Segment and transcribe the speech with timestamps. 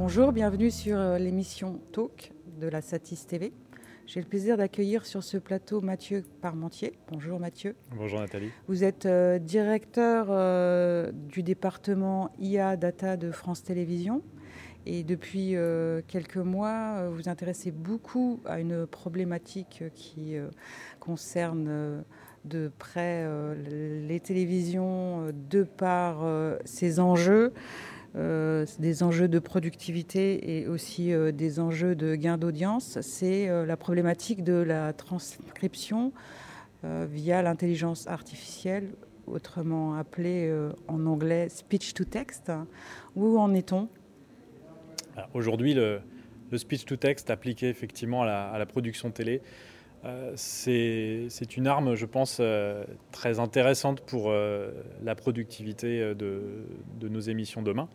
[0.00, 3.52] Bonjour, bienvenue sur euh, l'émission Talk de la Satis TV.
[4.06, 6.92] J'ai le plaisir d'accueillir sur ce plateau Mathieu Parmentier.
[7.10, 7.74] Bonjour Mathieu.
[7.96, 8.52] Bonjour Nathalie.
[8.68, 14.22] Vous êtes euh, directeur euh, du département IA Data de France Télévisions.
[14.86, 15.54] Et depuis
[16.06, 20.36] quelques mois, vous intéressez beaucoup à une problématique qui
[20.98, 22.04] concerne
[22.46, 23.26] de près
[24.08, 26.24] les télévisions de par
[26.64, 27.52] ces enjeux.
[28.16, 33.66] Euh, des enjeux de productivité et aussi euh, des enjeux de gain d'audience, c'est euh,
[33.66, 36.12] la problématique de la transcription
[36.84, 38.92] via l'intelligence artificielle,
[39.26, 40.48] autrement appelée
[40.86, 42.52] en anglais speech to text.
[43.16, 43.88] Où en est-on?
[45.34, 46.00] Aujourd'hui, le,
[46.56, 49.42] speech to text appliqué effectivement à la, production télé,
[50.36, 52.40] c'est une arme, je pense,
[53.12, 56.64] très intéressante pour la productivité de,
[57.02, 57.88] nos émissions demain.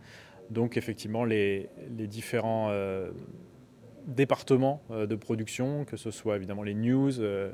[0.50, 3.12] Donc effectivement, les, différents euh,
[4.06, 7.52] départements euh, de production, que ce soit évidemment les news euh,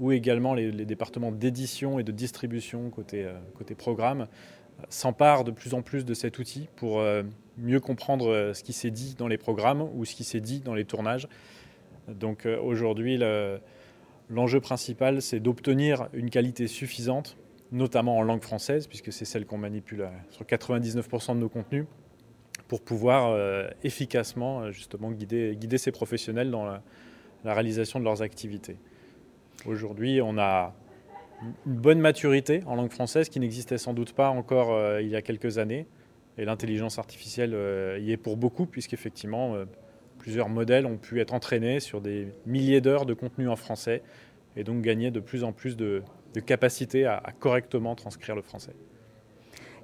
[0.00, 3.26] ou également les, départements d'édition et de distribution côté,
[3.56, 4.28] côté programme,
[4.88, 7.02] s'emparent de plus en plus de cet outil pour
[7.56, 10.74] mieux comprendre ce qui s'est dit dans les programmes ou ce qui s'est dit dans
[10.74, 11.26] les tournages.
[12.06, 13.18] Donc aujourd'hui,
[14.30, 17.36] l'enjeu principal, c'est d'obtenir une qualité suffisante,
[17.72, 21.86] notamment en langue française, puisque c'est celle qu'on manipule sur 99% de nos contenus
[22.68, 26.82] pour pouvoir euh, efficacement euh, justement guider, ces professionnels dans la,
[27.44, 28.76] réalisation de leurs activités.
[29.64, 30.74] Aujourd'hui, on a
[31.42, 35.16] une bonne maturité en langue française qui n'existait sans doute pas encore euh, il y
[35.16, 35.86] a quelques années.
[36.36, 37.50] Et l'intelligence artificielle
[38.00, 39.56] y est pour beaucoup, puisqu'effectivement,
[40.28, 44.02] plusieurs modèles ont pu être entraînés sur des milliers d'heures de contenu en français
[44.56, 46.02] et donc gagner de plus en plus de,
[46.44, 48.74] capacité à correctement transcrire le français.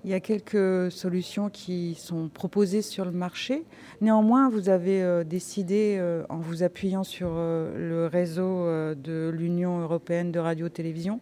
[0.05, 3.65] Il y a quelques solutions qui sont proposées sur le marché.
[4.03, 9.81] Néanmoins, vous avez euh, décidé, euh, en vous appuyant sur euh, le réseau de l'Union
[9.81, 11.21] européenne de radio-télévision,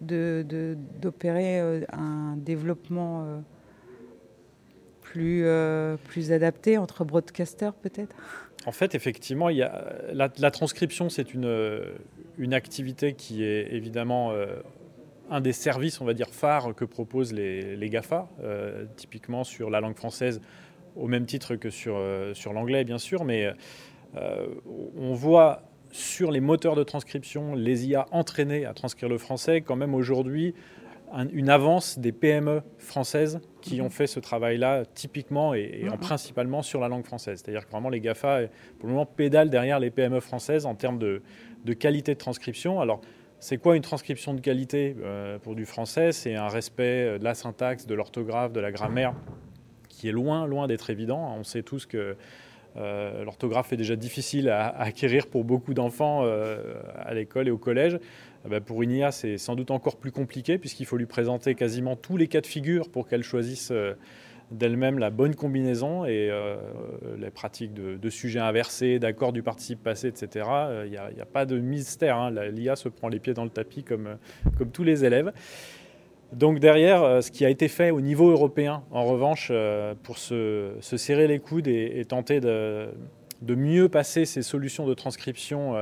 [0.00, 3.40] d'opérer un développement
[5.02, 5.46] plus
[6.32, 8.16] adapté entre broadcasters peut-être?
[8.66, 14.32] En fait, effectivement, la, transcription, c'est une, activité qui est évidemment
[15.30, 19.80] un des services, on va dire, phares que proposent les, GAFA, euh, typiquement sur la
[19.80, 20.40] langue française,
[20.96, 23.50] au même titre que sur, euh, l'anglais, bien sûr, mais
[24.16, 24.46] euh,
[24.96, 29.76] on voit sur les moteurs de transcription, les IA entraînés à transcrire le français, quand
[29.76, 30.54] même aujourd'hui,
[31.32, 36.80] une avance des PME françaises qui ont fait ce travail-là typiquement et, en principalement sur
[36.80, 37.40] la langue française.
[37.42, 38.42] C'est-à-dire que vraiment les GAFA,
[38.78, 41.22] pour le moment, pédalent derrière les PME françaises en termes de,
[41.64, 42.82] de qualité de transcription.
[42.82, 43.00] Alors,
[43.40, 46.12] c'est quoi une transcription de qualité euh, pour du français?
[46.12, 49.14] C'est un respect euh, de la syntaxe, de l'orthographe, de la grammaire,
[49.88, 51.34] qui est loin, loin d'être évident.
[51.38, 52.16] On sait tous que
[52.76, 57.98] euh, l'orthographe est déjà difficile à, acquérir pour beaucoup d'enfants à l'école et au collège.
[58.44, 61.54] Eh ben, pour une IA, c'est sans doute encore plus compliqué puisqu'il faut lui présenter
[61.54, 63.72] quasiment tous les cas de figure pour qu'elle choisisse
[64.50, 66.56] d'elle-même la bonne combinaison et euh,
[67.18, 70.46] les pratiques de, sujets inversés, d'accords du participe passé, etc.
[70.84, 72.16] Il n'y a, pas de mystère.
[72.16, 72.30] Hein.
[72.50, 74.16] L'IA se prend les pieds dans le tapis comme,
[74.58, 75.32] comme tous les élèves.
[76.32, 80.18] Donc derrière, euh, ce qui a été fait au niveau européen, en revanche, euh, pour
[80.18, 82.88] se, serrer les coudes et, tenter de,
[83.42, 85.74] de, mieux passer ces solutions de transcription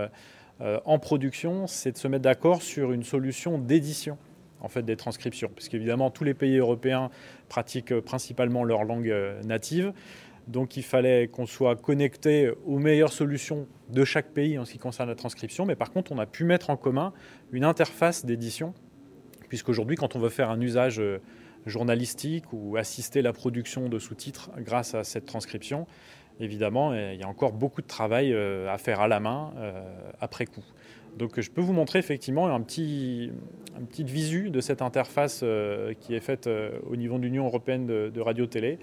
[0.84, 4.16] en production, c'est de se mettre d'accord sur une solution d'édition
[4.62, 7.10] en fait des transcriptions, puisqu'évidemment tous les pays européens
[7.48, 9.92] pratiquent principalement leur langue euh, native.
[10.48, 14.78] Donc il fallait qu'on soit connecté aux meilleures solutions de chaque pays en ce qui
[14.78, 17.12] concerne la transcription, mais par contre on a pu mettre en commun
[17.52, 18.74] une interface d'édition,
[19.48, 21.20] puisqu'aujourd'hui quand on veut faire un usage euh,
[21.66, 25.86] journalistique ou assister la production de sous-titres grâce à cette transcription,
[26.42, 29.52] évidemment il y a encore beaucoup de travail euh, à faire à la main
[30.20, 30.64] après coup.
[31.16, 33.30] Donc je peux vous montrer effectivement un petit,
[33.98, 38.20] visu de cette interface euh, qui est faite euh, au niveau de l'Union européenne de,
[38.20, 38.78] radio-télé.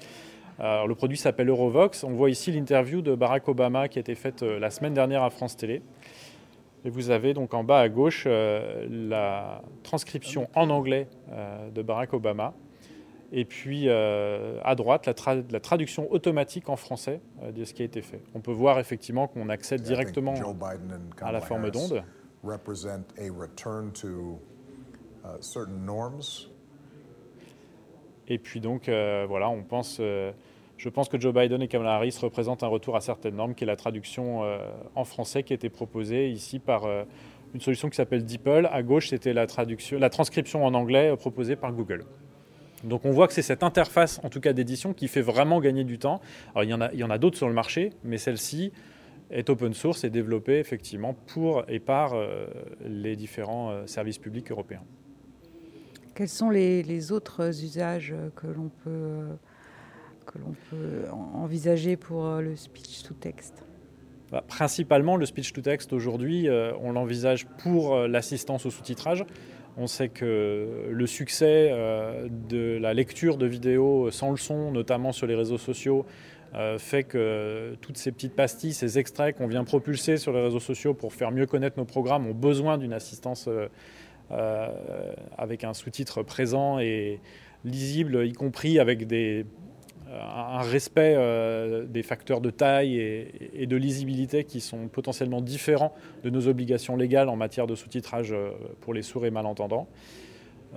[0.60, 2.04] le produit s'appelle Eurovox.
[2.04, 5.24] On voit ici l'interview de Barack Obama qui a été faite euh, la semaine dernière
[5.24, 5.82] à France Télé.
[6.86, 11.08] Et vous avez donc en bas à gauche la transcription en anglais
[11.76, 12.54] de Barack Obama.
[13.32, 15.14] Et puis à droite, la,
[15.52, 17.22] la, traduction automatique en français
[17.54, 18.22] de ce qui a été fait.
[18.34, 20.34] On peut voir effectivement qu'on accède directement
[21.22, 22.04] à la forme d'onde
[22.44, 22.50] uh.
[28.28, 30.32] Et puis donc, euh, voilà, on pense, euh,
[30.78, 33.64] je pense que Joe Biden et Kamala Harris représentent un retour à certaines normes, qui
[33.64, 34.60] est la traduction euh,
[34.96, 36.84] en français qui a été proposée ici par
[37.54, 38.70] une solution qui s'appelle DeepL.
[38.72, 42.06] À gauche, c'était la, traduction, la transcription en anglais proposée par Google.
[42.84, 45.84] Donc on voit que c'est cette interface, en tout cas d'édition, qui fait vraiment gagner
[45.84, 46.22] du temps.
[46.52, 48.72] Alors il y en a, il y en a d'autres sur le marché, mais celle-ci
[49.32, 52.48] est open source et développée effectivement pour et par euh,
[52.86, 54.84] les différents euh, services publics européens.
[56.16, 59.28] Quels sont les, autres usages que l'on peut,
[60.26, 63.64] que l'on peut envisager pour le speech to text?
[64.30, 66.50] Bah, Principalement, le speech to text aujourd'hui,
[66.82, 69.24] on l'envisage pour l'assistance au sous-titrage.
[69.82, 75.14] On sait que le succès euh, de la lecture de vidéos sans le son, notamment
[75.14, 76.06] sur les réseaux sociaux,
[76.54, 80.60] euh, fait que toutes ces petites pastilles, ces extraits qu'on vient propulser sur les réseaux
[80.60, 84.68] sociaux pour faire mieux connaître nos programmes ont besoin d'une assistance euh,
[85.38, 87.22] avec un sous-titre présent et
[87.64, 89.46] lisible, y compris avec des,
[90.12, 96.30] un respect euh, des facteurs de taille et, de lisibilité qui sont potentiellement différents de
[96.30, 98.50] nos obligations légales en matière de sous-titrage euh,
[98.82, 99.88] pour les sourds et malentendants.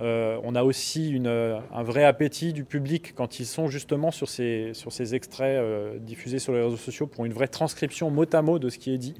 [0.01, 4.71] Euh, on a aussi un vrai appétit du public quand ils sont justement sur ces,
[4.73, 5.61] sur extraits
[6.01, 8.91] diffusés sur les réseaux sociaux pour une vraie transcription mot à mot de ce qui
[8.91, 9.13] est dit,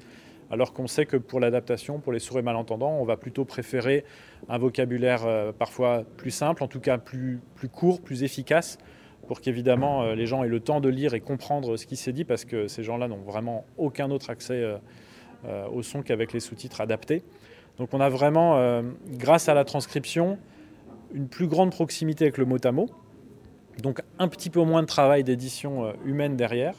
[0.49, 4.03] alors qu'on sait que pour l'adaptation, pour les sourds et malentendants, on va plutôt préférer
[4.49, 7.39] un vocabulaire parfois plus simple, en tout cas plus
[7.71, 8.79] court, plus efficace,
[9.27, 12.13] pour qu'évidemment euh, les gens aient le temps de lire et comprendre ce qui s'est
[12.13, 14.77] dit, parce que ces gens-là n'ont vraiment aucun autre accès euh,
[15.45, 17.23] euh, au son qu'avec les sous-titres adaptés.
[17.77, 18.83] Donc on a vraiment,
[19.13, 20.37] grâce à la transcription,
[21.11, 22.87] une plus grande proximité avec le mot à mot,
[23.81, 26.75] donc un petit peu moins de travail d'édition humaine derrière.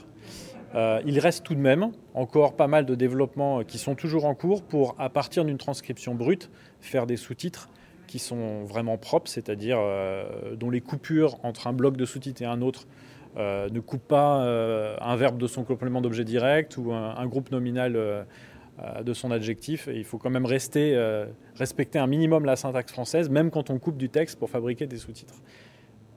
[1.04, 4.62] il reste tout de même encore pas mal de développements qui sont toujours en cours
[4.62, 6.48] pour, à partir d'une transcription brute,
[6.80, 7.68] faire des sous-titres
[8.06, 12.46] qui sont vraiment propres, c'est-à-dire euh, dont les coupures entre un bloc de sous-titres et
[12.46, 12.86] un autre
[13.36, 17.50] euh, ne coupent pas euh, un verbe de son complément d'objet direct ou un, groupe
[17.50, 18.26] nominal
[19.02, 19.88] de son adjectif.
[19.92, 20.98] il faut quand même respecter
[21.98, 25.34] un minimum la syntaxe française, même quand on coupe du texte pour fabriquer des sous-titres.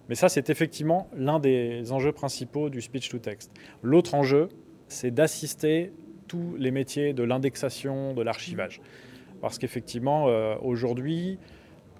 [0.09, 3.51] Mais ça, c'est effectivement l'un des enjeux principaux du speech to text.
[3.83, 4.47] L'autre enjeu,
[4.87, 5.91] c'est d'assister
[6.27, 8.81] tous les métiers de l'indexation, de l'archivage.
[9.41, 10.25] Parce qu'effectivement,
[10.61, 11.37] aujourd'hui,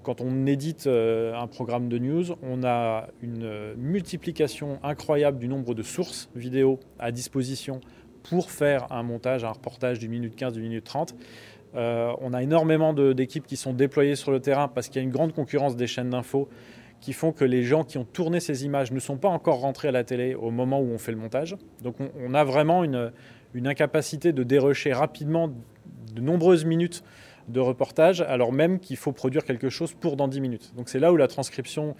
[0.03, 5.73] quand on édite euh, un programme de news, on a une multiplication incroyable du nombre
[5.73, 7.81] de sources vidéo à disposition
[8.23, 11.15] pour faire un montage, un reportage d'une minute 15, d'une minute 30.
[11.75, 15.03] Euh, on a énormément d'équipes qui sont déployées sur le terrain parce qu'il y a
[15.03, 16.49] une grande concurrence des chaînes d'infos
[16.99, 19.89] qui font que les gens qui ont tourné ces images ne sont pas encore rentrés
[19.89, 21.55] à la télé au moment où on fait le montage.
[21.83, 25.47] Donc on, a vraiment une incapacité de dérocher rapidement
[26.13, 27.03] de nombreuses minutes
[27.47, 30.73] de reportage, alors même qu'il faut produire quelque chose pour dans 10 minutes.
[30.75, 31.95] Donc c'est là où la transcription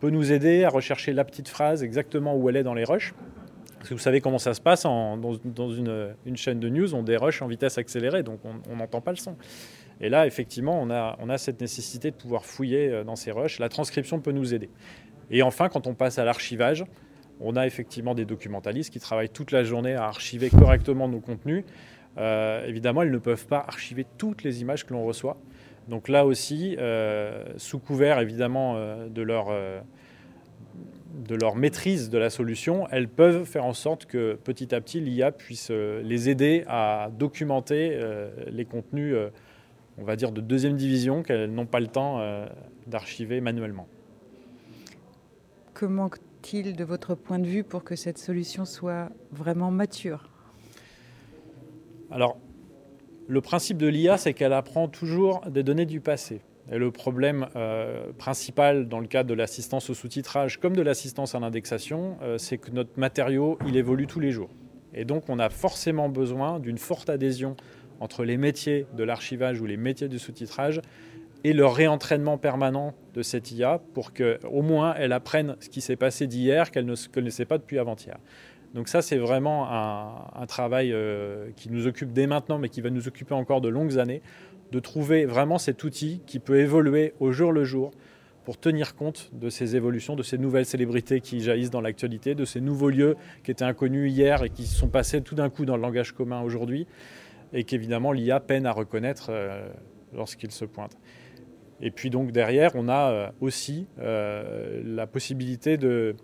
[0.00, 3.14] peut nous aider à rechercher la petite phrase exactement où elle est dans les rushs.
[3.78, 7.40] Parce que vous savez comment ça se passe dans, une, chaîne de news, on dérush
[7.40, 9.36] en vitesse accélérée, donc on n'entend pas le son.
[10.00, 13.30] Et là, effectivement, on a, on a cette nécessité de pouvoir fouiller euh, dans ces
[13.30, 13.58] rushs.
[13.58, 14.70] La transcription peut nous aider.
[15.30, 16.84] Et enfin, quand on passe à l'archivage,
[17.38, 21.64] on a effectivement des documentalistes qui travaillent toute la journée à archiver correctement nos contenus
[22.16, 25.38] évidemment, elles ne peuvent pas archiver toutes les images que l'on reçoit.
[25.88, 29.48] Donc là aussi, euh, sous couvert évidemment euh, de leur
[31.12, 35.00] de leur maîtrise de la solution, elles peuvent faire en sorte que petit à petit
[35.00, 37.98] l'IA puisse les aider à documenter
[38.46, 39.16] les contenus,
[39.98, 42.22] on va dire, de deuxième division qu'elles n'ont pas le temps
[42.86, 43.88] d'archiver manuellement.
[45.74, 50.29] Que manque-t-il de votre point de vue pour que cette solution soit vraiment mature?
[52.10, 52.38] Alors,
[53.28, 56.40] le principe de l'IA, c'est qu'elle apprend toujours des données du passé.
[56.72, 61.34] Et le problème euh, principal dans le cadre de l'assistance au sous-titrage comme de l'assistance
[61.34, 64.50] à l'indexation, euh, c'est que notre matériau, il évolue tous les jours.
[64.94, 67.56] Et donc, on a forcément besoin d'une forte adhésion
[68.00, 70.80] entre les métiers de l'archivage ou les métiers du sous-titrage
[71.44, 75.96] et le réentraînement permanent de cette IA pour qu'au moins elle apprenne ce qui s'est
[75.96, 78.18] passé d'hier qu'elle ne connaissait pas depuis avant-hier.
[78.74, 82.90] Donc ça, c'est vraiment un, travail euh, qui nous occupe dès maintenant, mais qui va
[82.90, 84.22] nous occuper encore de longues années,
[84.70, 87.90] de trouver vraiment cet outil qui peut évoluer au jour le jour
[88.44, 92.44] pour tenir compte de ces évolutions, de ces nouvelles célébrités qui jaillissent dans l'actualité, de
[92.44, 95.76] ces nouveaux lieux qui étaient inconnus hier et qui sont passés tout d'un coup dans
[95.76, 96.86] le langage commun aujourd'hui,
[97.52, 99.68] et qu'évidemment l'IA peine à reconnaître euh,
[100.14, 100.96] lorsqu'ils se pointent.
[101.80, 106.14] Et puis donc derrière, on a euh, aussi la possibilité de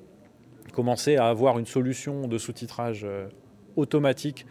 [0.76, 3.28] commencer à avoir une solution de sous-titrage euh,
[3.76, 4.44] automatique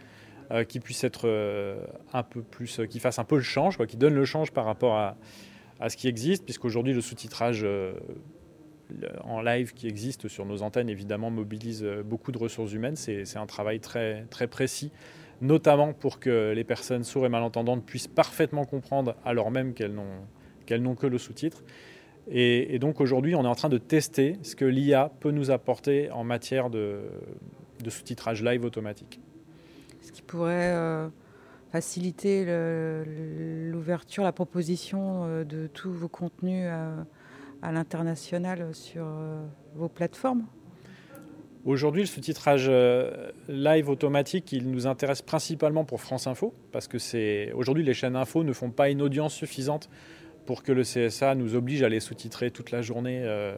[0.50, 1.76] euh, qui puisse être euh,
[2.12, 4.96] un peu plus, qui fasse un peu le change, qui donne le change par rapport
[4.96, 5.16] à,
[5.88, 7.66] ce qui existe, puisqu'aujourd'hui le sous-titrage
[9.24, 12.96] en live qui existe sur nos antennes, évidemment, mobilise beaucoup de ressources humaines.
[12.96, 14.90] C'est un travail très, très précis,
[15.42, 20.94] notamment pour que les personnes sourdes et malentendantes puissent parfaitement comprendre alors même qu'elles n'ont
[20.94, 21.62] que le sous-titre.
[22.28, 26.10] Et, donc aujourd'hui, on est en train de tester ce que l'IA peut nous apporter
[26.10, 27.02] en matière de,
[27.88, 29.20] sous-titrage live automatique.
[30.00, 31.08] Ce qui pourrait euh,
[31.70, 32.44] faciliter
[33.70, 40.44] l'ouverture, la proposition euh, de tous vos contenus à, l'international sur euh, vos plateformes
[41.64, 42.70] Aujourd'hui, le sous-titrage
[43.48, 48.14] live automatique, il nous intéresse principalement pour France Info, parce que c'est aujourd'hui les chaînes
[48.14, 49.90] info ne font pas une audience suffisante
[50.46, 53.20] pour que le CSA nous oblige à les sous-titrer toute la journée.
[53.24, 53.56] Euh,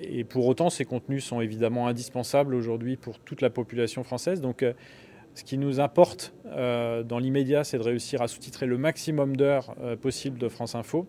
[0.00, 4.40] et pour autant, ces contenus sont évidemment indispensables aujourd'hui pour toute la population française.
[4.40, 4.74] Donc, euh,
[5.34, 9.74] ce qui nous importe euh, dans l'immédiat, c'est de réussir à sous-titrer le maximum d'heures
[10.00, 11.08] possibles de France Info.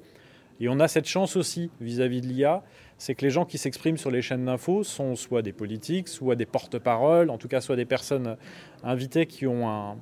[0.60, 2.64] Et on a cette chance aussi vis-à-vis de l'IA,
[3.00, 6.36] c'est que les gens qui s'expriment sur les chaînes d'info sont soit des politiques, soit
[6.36, 8.38] des porte-paroles, en tout cas soit des personnes
[8.84, 9.98] invitées qui ont un,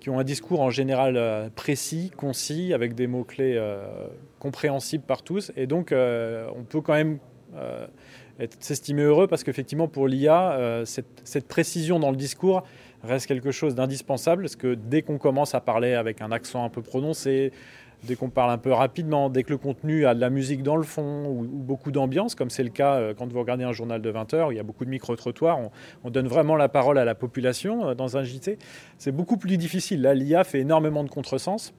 [0.00, 4.06] qui ont un discours en général euh, précis, concis, avec des mots-clés euh,
[4.38, 5.52] compréhensibles par tous.
[5.56, 7.18] Et donc, euh, on peut quand même
[8.60, 12.62] s'estimer heureux parce qu'effectivement, pour l'IA, cette, cette, précision dans le discours
[13.02, 14.42] reste quelque chose d'indispensable.
[14.42, 17.52] Parce que dès qu'on commence à parler avec un accent un peu prononcé,
[18.04, 20.76] dès qu'on parle un peu rapidement, dès que le contenu a de la musique dans
[20.76, 24.00] le fond ou, beaucoup d'ambiance, comme c'est le cas euh, quand vous regardez un journal
[24.00, 25.58] de 20 heures, il y a beaucoup de micro-trottoirs,
[26.04, 28.58] on, donne vraiment la parole à la population euh, dans un JT.
[28.98, 30.02] C'est beaucoup plus difficile.
[30.02, 31.74] Là, l'IA fait énormément de contresens.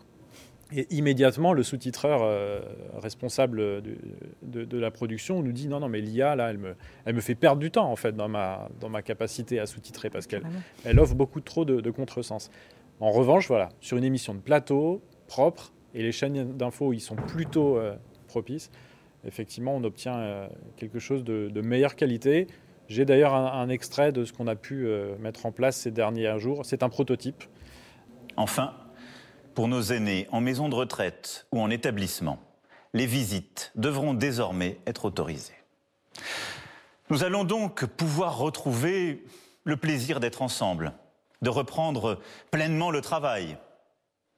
[0.72, 2.60] Et immédiatement, le sous-titreur euh,
[3.02, 7.22] responsable de, la production nous dit non, non, mais l'IA, là, elle me, elle me
[7.22, 10.44] fait perdre du temps, en fait, dans ma, dans ma capacité à sous-titrer, parce qu'elle
[10.86, 12.52] elle offre beaucoup trop de, de contresens.
[13.00, 17.15] En revanche, voilà, sur une émission de plateau, propre, et les chaînes d'infos ils sont
[17.15, 17.96] plutôt euh,
[18.27, 18.72] propices,
[19.25, 22.48] effectivement, on obtient euh, quelque chose de, meilleure qualité.
[22.88, 26.39] J'ai d'ailleurs un, extrait de ce qu'on a pu euh, mettre en place ces derniers
[26.39, 26.65] jours.
[26.65, 27.43] C'est un prototype.
[28.36, 28.74] Enfin,
[29.53, 32.39] pour nos aînés en maison de retraite ou en établissement,
[32.93, 35.53] les visites devront désormais être autorisées.
[37.12, 39.24] Nous allons donc pouvoir retrouver
[39.63, 40.93] le plaisir d'être ensemble,
[41.41, 42.19] de reprendre
[42.50, 43.58] pleinement le travail,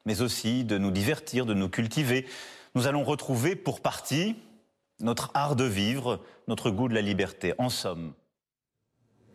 [0.05, 2.25] mais aussi de nous divertir, de nous cultiver.
[2.75, 4.35] Nous allons retrouver pour partie
[4.99, 8.13] notre art de vivre, notre goût de la liberté, en somme.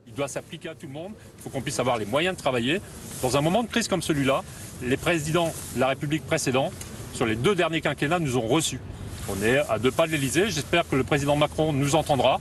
[0.06, 2.40] Il doit s'appliquer à tout le monde, il faut qu'on puisse avoir les moyens de
[2.40, 2.80] travailler.
[3.22, 4.44] Dans un moment de crise comme celui-là,
[4.82, 6.70] les présidents de la République précédents,
[7.12, 8.80] sur les deux derniers quinquennats, nous ont reçus.
[9.28, 12.40] On est à deux pas de l'Elysée, j'espère que le président Macron nous entendra,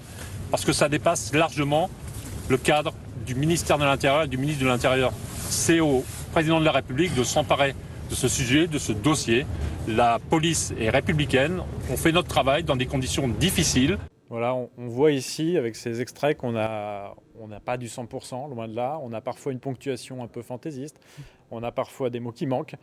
[0.51, 1.89] parce que ça dépasse largement
[2.49, 2.93] le cadre
[3.25, 5.11] du ministère de l'Intérieur et du ministre de l'Intérieur.
[5.49, 7.73] C'est au président de la République de s'emparer
[8.09, 9.45] de ce sujet, de ce dossier.
[9.87, 13.97] La police est républicaine, on fait notre travail dans des conditions difficiles.
[14.29, 18.75] Voilà, on, voit ici avec ces extraits qu'on n'a on pas du 100%, loin de
[18.75, 18.99] là.
[19.03, 20.99] On a parfois une ponctuation un peu fantaisiste,
[21.51, 22.75] on a parfois des mots qui manquent.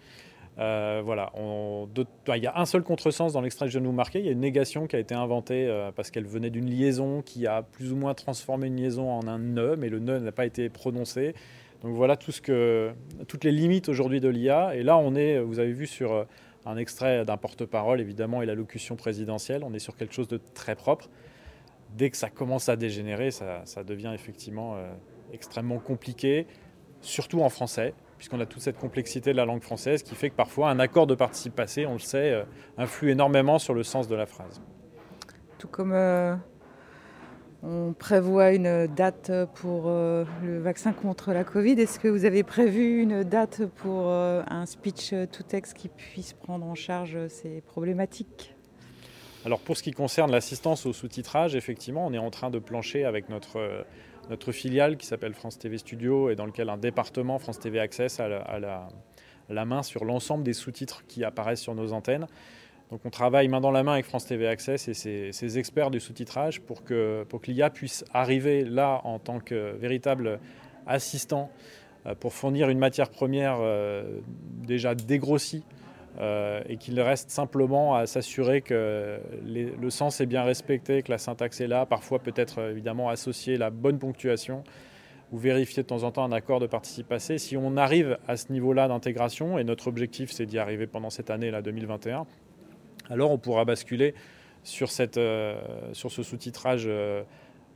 [0.58, 3.96] Euh, voilà, il y a un seul contresens dans l'extrait que je viens de vous
[3.96, 4.20] marquer.
[4.20, 7.22] Il y a une négation qui a été inventée euh, parce qu'elle venait d'une liaison
[7.22, 10.32] qui a plus ou moins transformé une liaison en un ne, mais le ne n'a
[10.32, 11.34] pas été prononcé.
[11.82, 12.92] Donc voilà tout ce que,
[13.26, 14.76] toutes les limites aujourd'hui de l'IA.
[14.76, 16.24] Et là, on est, vous avez vu sur euh,
[16.64, 20.76] un extrait d'un porte-parole, évidemment, et l'allocution présidentielle, on est sur quelque chose de très
[20.76, 21.08] propre.
[21.96, 24.92] Dès que ça commence à dégénérer, ça, devient effectivement euh,
[25.32, 26.46] extrêmement compliqué,
[27.00, 30.36] surtout en français, puisqu'on a toute cette complexité de la langue française qui fait que
[30.36, 32.44] parfois un accord de participe passé, on le sait, euh,
[32.78, 34.62] influe énormément sur le sens de la phrase.
[35.58, 35.92] Tout comme
[37.62, 41.80] on prévoit une date pour euh, le vaccin contre la Covid.
[41.80, 46.32] Est-ce que vous avez prévu une date pour euh, un speech to text qui puisse
[46.32, 48.54] prendre en charge ces problématiques?
[49.44, 53.04] Alors pour ce qui concerne l'assistance au sous-titrage, effectivement, on est en train de plancher
[53.04, 53.82] avec euh,
[54.28, 58.18] notre filiale qui s'appelle France TV Studio et dans lequel un département France TV Access
[58.18, 58.58] a
[59.48, 62.26] la main sur l'ensemble des sous-titres qui apparaissent sur nos antennes.
[62.92, 65.98] Donc on travaille main dans la main avec France TV Access et ses, experts du
[65.98, 70.38] sous-titrage pour que, l'IA puisse arriver là en tant que véritable
[70.86, 71.50] assistant
[72.04, 74.20] euh, pour fournir une matière première euh,
[74.66, 75.64] déjà dégrossie
[76.20, 81.16] euh, et qu'il reste simplement à s'assurer que le sens est bien respecté, que la
[81.16, 84.64] syntaxe est là, parfois peut-être évidemment associer la bonne ponctuation
[85.32, 87.38] ou vérifier de temps en temps un accord de participe passé.
[87.38, 91.30] Si on arrive à ce niveau-là d'intégration, et notre objectif c'est d'y arriver pendant cette
[91.30, 92.26] année là 2021,
[93.12, 94.14] alors on pourra basculer
[94.62, 95.60] sur, euh,
[95.92, 97.22] ce sous-titrage euh,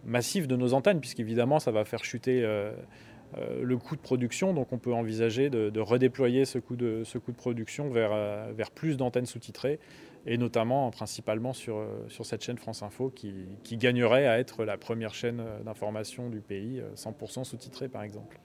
[0.04, 2.72] massif de nos antennes, puisqu'évidemment ça va faire chuter euh,
[3.60, 7.02] le coût de production, donc on peut envisager de, redéployer ce coût de,
[7.36, 9.78] production vers, plus d'antennes sous-titrées,
[10.26, 11.84] et notamment principalement sur,
[12.22, 16.82] cette chaîne France Info qui, qui gagnerait à être la première chaîne d'information du pays,
[16.94, 18.38] 100% sous-titrée par exemple.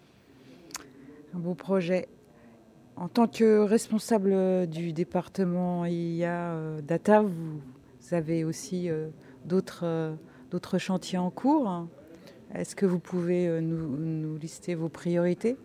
[1.33, 2.10] Un beau projet.
[2.95, 7.62] En tant que responsable du département IA euh, Data, vous
[8.12, 8.89] avez aussi
[9.45, 11.88] d'autres chantiers en cours.
[12.53, 15.55] Est-ce que vous pouvez nous, lister vos priorités?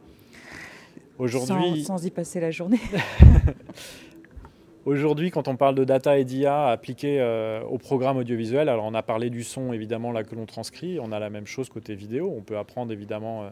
[1.18, 2.80] Aujourd'hui, sans, y passer la journée.
[4.86, 7.20] Aujourd'hui, quand on parle de data et d'IA appliquée
[7.68, 11.10] au programme audiovisuel, alors on a parlé du son évidemment là que l'on transcrit, on
[11.10, 13.50] a la même chose côté vidéo, on peut apprendre évidemment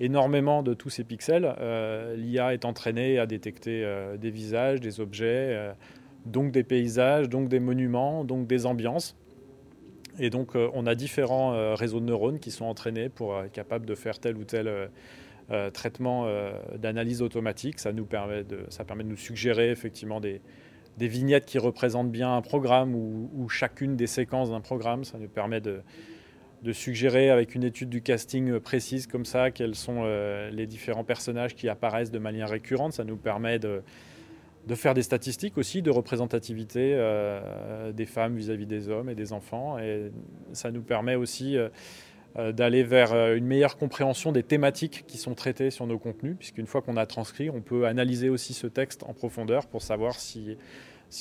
[0.00, 1.54] énormément de tous ces pixels.
[1.60, 5.72] Euh, L'IA est entraînée à détecter euh, des visages, des objets, euh,
[6.26, 9.16] donc des paysages, donc des monuments, donc des ambiances.
[10.18, 13.96] Et donc on a différents réseaux de neurones qui sont entraînés pour être capables de
[13.96, 14.70] faire tel ou tel
[15.72, 16.28] traitement
[16.78, 17.80] d'analyse automatique.
[17.80, 20.40] Ça, nous permet de, ça permet de nous suggérer effectivement des,
[20.98, 25.02] vignettes qui représentent bien un programme ou, ou chacune des séquences d'un programme.
[25.02, 25.82] Ça nous permet de,
[26.64, 31.04] de suggérer avec une étude du casting précise comme ça quels sont euh, les différents
[31.04, 32.94] personnages qui apparaissent de manière récurrente.
[32.94, 33.82] Ça nous permet de,
[34.74, 39.78] faire des statistiques aussi de représentativité euh, des femmes vis-à-vis des hommes et des enfants.
[39.78, 40.10] Et
[40.54, 45.70] ça nous permet aussi euh, d'aller vers une meilleure compréhension des thématiques qui sont traitées
[45.70, 49.12] sur nos contenus, puisqu'une fois qu'on a transcrit, on peut analyser aussi ce texte en
[49.12, 50.56] profondeur pour savoir si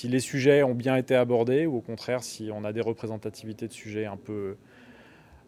[0.06, 3.74] les sujets ont bien été abordés ou au contraire si on a des représentativités de
[3.74, 4.56] sujets un peu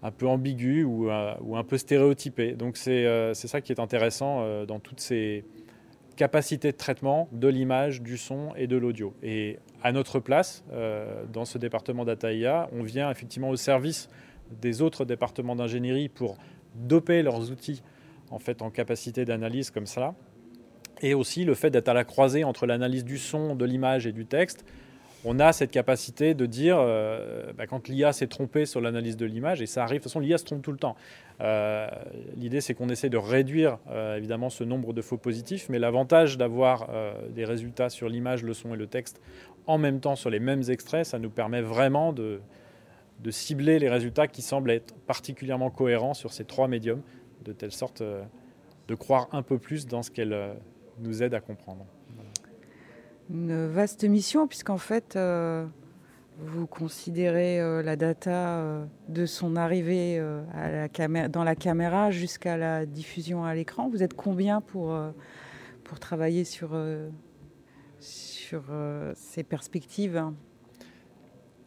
[0.05, 2.53] un peu ambigu ou, euh, ou un peu stéréotypé.
[2.53, 5.43] Donc c'est euh, ça qui est intéressant euh, dans toutes ces
[6.15, 9.15] capacités de traitement de l'image, du son et de l'audio.
[9.23, 10.63] Et à notre place,
[11.33, 14.07] dans ce département Data IA, on vient effectivement au service
[14.61, 16.37] des autres départements d'ingénierie pour
[16.75, 17.83] doper leurs outils
[18.31, 20.15] en fait en capacité d'analyse comme ça.
[21.01, 24.13] Et aussi le fait d'être à la croisée entre l'analyse du son, de l'image et
[24.13, 24.63] du texte
[25.25, 29.25] on a cette capacité de dire, euh, bah, quand l'IA s'est trompée sur l'analyse de
[29.25, 30.95] l'image, et ça arrive, de toute façon l'IA se trompe tout le temps.
[31.41, 31.87] Euh,
[32.37, 36.37] l'idée c'est qu'on essaie de réduire euh, évidemment ce nombre de faux positifs, mais l'avantage
[36.37, 36.89] d'avoir
[37.31, 39.19] des résultats sur l'image, le son et le texte
[39.65, 42.39] en même temps sur les mêmes extraits, ça nous permet vraiment de,
[43.23, 47.01] de cibler les résultats qui semblent être particulièrement cohérents sur ces trois médiums,
[47.43, 48.03] de telle sorte
[48.87, 50.37] de croire un peu plus dans ce qu'elle
[50.99, 51.85] nous aide à comprendre
[53.29, 55.65] une vaste mission, puisqu'en fait, euh,
[56.39, 60.21] vous considérez euh, la data euh, de son arrivée
[61.29, 63.89] dans la caméra jusqu'à la diffusion à l'écran.
[63.89, 64.97] Vous êtes combien pour,
[65.83, 66.77] pour travailler sur,
[67.99, 68.63] sur
[69.15, 70.23] ces perspectives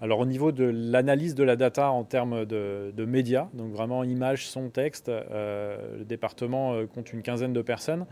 [0.00, 4.04] alors au niveau de l'analyse de la data en termes de, de médias, donc vraiment
[4.04, 8.06] images, son, texte, le département compte une quinzaine de personnes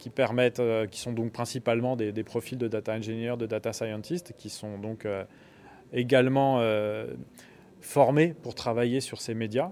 [0.00, 4.32] qui permettent, euh, qui sont donc principalement des, profils de data engineer, de data scientist,
[4.36, 5.24] qui sont donc euh,
[5.92, 7.14] également euh,
[7.82, 9.70] formés pour travailler sur ces médias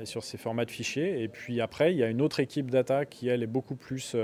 [0.00, 1.22] et sur ces formats de fichiers.
[1.22, 4.16] Et puis après, il y a une autre équipe data qui, elle, est beaucoup plus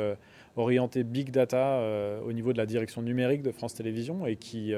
[0.57, 1.83] orientée big data
[2.25, 4.73] au niveau de la direction numérique de France Télévisions et qui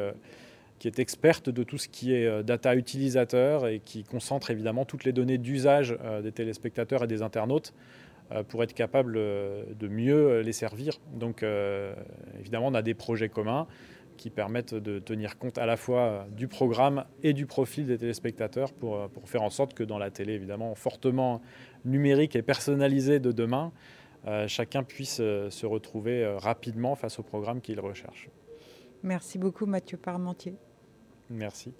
[0.80, 5.04] qui est experte de tout ce qui est data utilisateur et qui concentre évidemment toutes
[5.04, 7.72] les données d'usage des téléspectateurs et des internautes
[8.48, 10.98] pour être capable euh, de mieux euh, les servir.
[11.12, 11.44] Donc
[12.38, 13.66] évidemment, on a des projets communs
[14.16, 18.72] qui permettent de tenir compte à la fois du programme et du profil des téléspectateurs
[18.74, 21.40] pour, pour faire en sorte que dans la télé, évidemment, fortement
[21.86, 23.72] numérique et personnalisée de demain,
[24.46, 28.28] chacun puisse se retrouver rapidement face au programme qu'il recherche.
[29.02, 30.54] Merci beaucoup Mathieu Parmentier.
[31.30, 31.72] Merci.